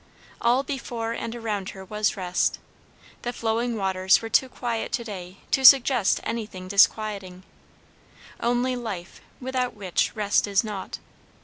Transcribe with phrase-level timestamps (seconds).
[0.41, 2.57] All before and around her was rest;
[3.21, 7.43] the flowing waters were too quiet to day to suggest anything disquieting;
[8.39, 10.97] only life, without which rest is nought.